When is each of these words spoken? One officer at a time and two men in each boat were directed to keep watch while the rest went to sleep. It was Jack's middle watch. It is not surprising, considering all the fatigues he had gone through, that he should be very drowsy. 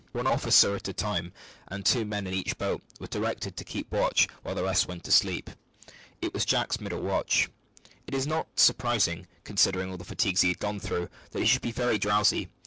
One 0.13 0.25
officer 0.25 0.75
at 0.75 0.87
a 0.87 0.93
time 0.93 1.31
and 1.67 1.85
two 1.85 2.05
men 2.05 2.25
in 2.25 2.33
each 2.33 2.57
boat 2.57 2.81
were 2.99 3.05
directed 3.05 3.55
to 3.55 3.63
keep 3.63 3.91
watch 3.91 4.27
while 4.41 4.55
the 4.55 4.63
rest 4.63 4.87
went 4.87 5.03
to 5.03 5.11
sleep. 5.11 5.51
It 6.23 6.33
was 6.33 6.43
Jack's 6.43 6.79
middle 6.81 7.01
watch. 7.03 7.49
It 8.07 8.15
is 8.15 8.25
not 8.25 8.47
surprising, 8.55 9.27
considering 9.43 9.91
all 9.91 9.97
the 9.97 10.03
fatigues 10.03 10.41
he 10.41 10.47
had 10.49 10.57
gone 10.59 10.79
through, 10.79 11.07
that 11.29 11.39
he 11.39 11.45
should 11.45 11.61
be 11.61 11.71
very 11.71 11.99
drowsy. 11.99 12.49